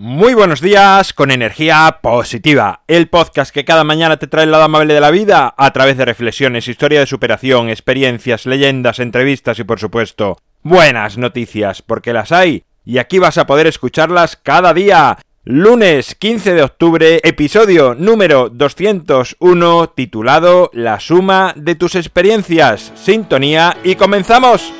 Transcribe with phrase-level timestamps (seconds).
[0.00, 4.62] Muy buenos días con energía positiva, el podcast que cada mañana te trae el lado
[4.62, 9.64] amable de la vida a través de reflexiones, historia de superación, experiencias, leyendas, entrevistas y
[9.64, 15.18] por supuesto buenas noticias, porque las hay y aquí vas a poder escucharlas cada día.
[15.42, 22.92] Lunes 15 de octubre, episodio número 201 titulado La suma de tus experiencias.
[22.94, 24.72] Sintonía y comenzamos.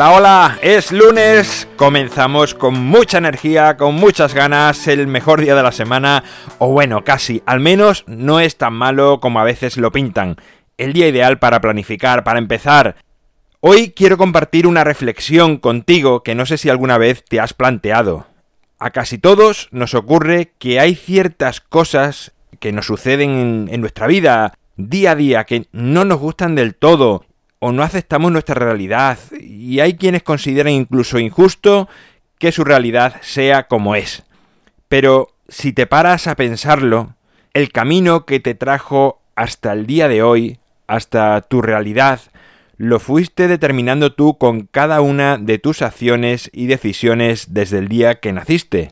[0.00, 5.62] Hola, hola, es lunes, comenzamos con mucha energía, con muchas ganas, el mejor día de
[5.62, 6.24] la semana,
[6.56, 10.36] o bueno, casi, al menos no es tan malo como a veces lo pintan.
[10.78, 12.96] El día ideal para planificar, para empezar.
[13.60, 18.26] Hoy quiero compartir una reflexión contigo que no sé si alguna vez te has planteado.
[18.78, 24.54] A casi todos nos ocurre que hay ciertas cosas que nos suceden en, nuestra vida
[24.78, 27.26] día a día que no nos gustan del todo
[27.60, 31.88] o no aceptamos nuestra realidad y hay quienes consideran incluso injusto
[32.38, 34.24] que su realidad sea como es.
[34.88, 37.14] Pero si te paras a pensarlo,
[37.54, 42.20] el camino que te trajo hasta el día de hoy, hasta tu realidad,
[42.78, 48.20] lo fuiste determinando tú con cada una de tus acciones y decisiones desde el día
[48.20, 48.90] que naciste.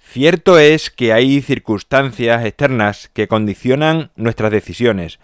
[0.00, 5.20] Cierto es que hay circunstancias externas que condicionan nuestras decisiones,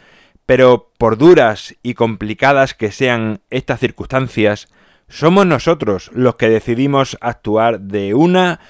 [0.46, 4.68] pero por duras y complicadas que sean estas circunstancias,
[5.08, 8.60] somos nosotros los que decidimos actuar de una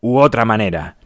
[0.00, 0.96] u otra manera.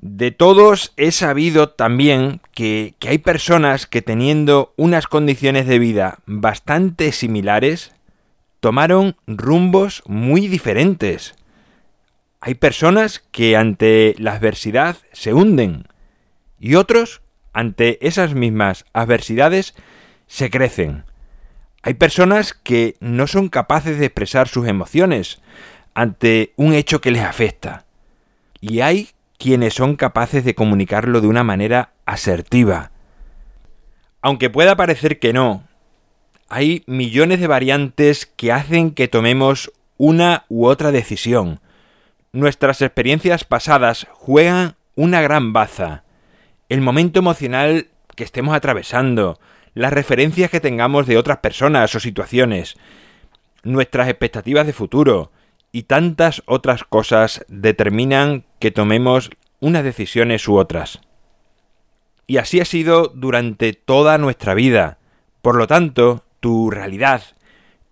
[0.00, 6.18] De todos he sabido también que, que, hay personas que teniendo unas condiciones de vida
[6.26, 7.92] bastante similares,
[8.60, 11.34] tomaron rumbos muy diferentes.
[12.40, 15.88] Hay personas que ante la adversidad se hunden
[16.60, 17.20] y otros
[17.58, 19.74] ante esas mismas adversidades
[20.28, 21.02] se crecen.
[21.82, 25.40] Hay personas que no son capaces de expresar sus emociones
[25.92, 27.84] ante un hecho que les afecta.
[28.60, 29.08] Y hay
[29.38, 32.92] quienes son capaces de comunicarlo de una manera asertiva.
[34.22, 35.64] Aunque pueda parecer que no,
[36.48, 41.58] hay millones de variantes que hacen que tomemos una u otra decisión.
[42.30, 46.04] Nuestras experiencias pasadas juegan una gran baza
[46.68, 49.38] el momento emocional que estemos atravesando,
[49.74, 52.76] las referencias que tengamos de otras personas o situaciones,
[53.62, 55.30] nuestras expectativas de futuro
[55.72, 59.30] y tantas otras cosas determinan que tomemos
[59.60, 61.00] unas decisiones u otras.
[62.26, 64.98] Y así ha sido durante toda nuestra vida.
[65.40, 67.22] Por lo tanto, tu realidad,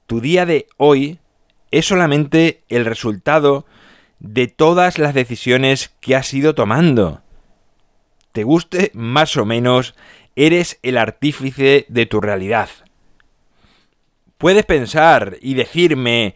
[0.07, 1.19] tu día de hoy,
[1.71, 3.67] es solamente el resultado
[4.19, 7.23] de todas las decisiones que has ido tomando
[8.37, 9.95] te guste más o menos,
[10.35, 12.69] eres el artífice de tu realidad.
[14.37, 16.35] Puedes pensar y decirme,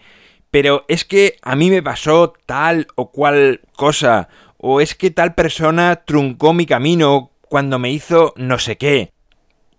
[0.50, 5.34] pero es que a mí me pasó tal o cual cosa, o es que tal
[5.34, 9.12] persona truncó mi camino cuando me hizo no sé qué.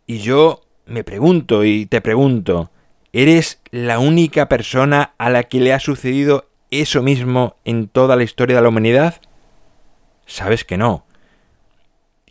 [0.05, 2.69] Y yo me pregunto y te pregunto,
[3.13, 8.21] ¿eres la única persona a la que le ha sucedido eso mismo en toda la
[8.21, 9.21] historia de la humanidad?
[10.27, 11.03] Sabes que no.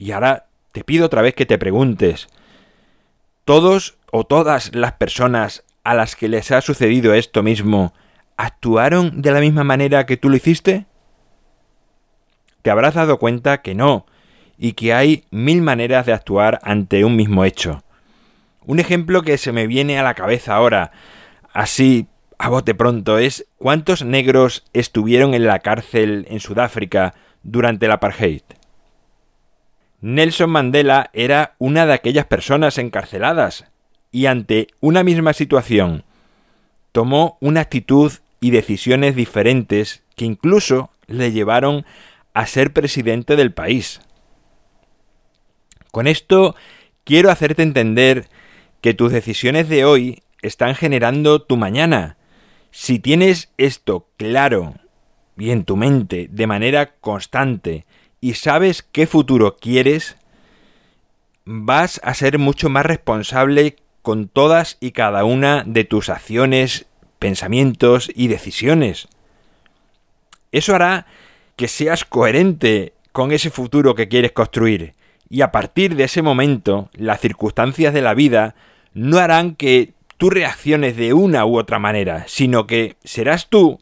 [0.01, 2.29] Y ahora te pido otra vez que te preguntes,
[3.45, 7.93] ¿todos o todas las personas a las que les ha sucedido esto mismo
[8.39, 10.87] actuaron de la misma manera que tú lo hiciste?
[12.63, 14.07] Te habrás dado cuenta que no,
[14.57, 17.85] y que hay mil maneras de actuar ante un mismo hecho.
[18.65, 20.93] Un ejemplo que se me viene a la cabeza ahora,
[21.53, 27.13] así a bote pronto, es cuántos negros estuvieron en la cárcel en Sudáfrica
[27.43, 28.41] durante el apartheid.
[30.01, 33.67] Nelson Mandela era una de aquellas personas encarceladas
[34.11, 36.05] y ante una misma situación
[36.93, 41.85] tomó una actitud y decisiones diferentes que incluso le llevaron
[42.33, 44.01] a ser presidente del país.
[45.93, 46.57] Con esto
[47.05, 48.29] quiero hacerte entender
[48.81, 52.17] que tus decisiones de hoy están generando tu mañana.
[52.71, 54.75] Si tienes esto claro
[55.37, 57.85] y en tu mente de manera constante
[58.21, 60.17] y sabes qué futuro quieres,
[61.45, 66.87] vas a ser mucho más responsable con todas y cada una de tus acciones,
[67.19, 69.09] pensamientos y decisiones.
[70.53, 71.07] Eso hará
[71.57, 74.95] que seas coherente con ese futuro que quieres construir
[75.29, 78.55] y a partir de ese momento las circunstancias de la vida
[78.95, 83.79] no harán que tú reacciones de una u otra manera, sino que serás tú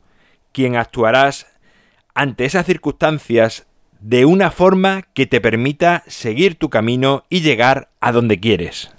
[0.53, 1.47] quien actuarás
[2.15, 3.68] ante esas circunstancias
[4.01, 8.91] de una forma que te permita seguir tu camino y llegar a donde quieres.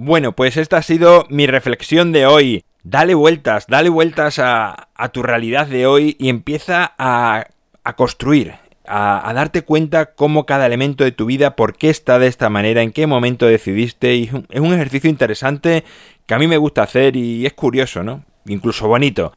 [0.00, 2.64] Bueno, pues esta ha sido mi reflexión de hoy.
[2.84, 7.48] Dale vueltas, dale vueltas a, tu realidad de hoy y empieza a,
[7.96, 8.54] construir,
[8.86, 12.82] a, darte cuenta cómo cada elemento de tu vida, por qué está de esta manera,
[12.82, 14.14] en qué momento decidiste.
[14.14, 15.82] Y es un ejercicio interesante
[16.26, 18.24] que a mí me gusta hacer y es curioso, ¿no?
[18.46, 19.32] Incluso bonito.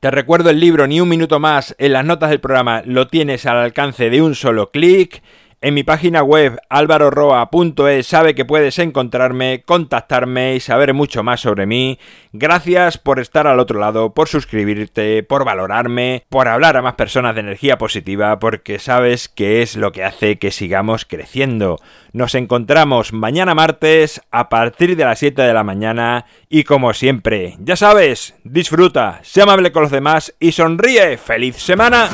[0.00, 3.44] Te recuerdo el libro Ni un minuto más en las notas del programa lo tienes
[3.44, 5.22] al alcance de un solo clic.
[5.62, 11.66] En mi página web alvaroroa.es sabe que puedes encontrarme, contactarme y saber mucho más sobre
[11.66, 11.98] mí.
[12.32, 17.34] Gracias por estar al otro lado, por suscribirte, por valorarme, por hablar a más personas
[17.34, 21.78] de energía positiva, porque sabes que es lo que hace que sigamos creciendo.
[22.14, 27.56] Nos encontramos mañana martes a partir de las 7 de la mañana y como siempre,
[27.58, 31.18] ya sabes, disfruta, sé amable con los demás y sonríe.
[31.18, 32.08] ¡Feliz semana!